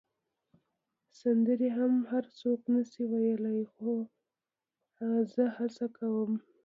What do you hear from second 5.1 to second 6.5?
زه هڅه کوم.